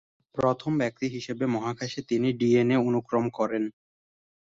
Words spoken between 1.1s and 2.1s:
হিসেবে মহাকাশে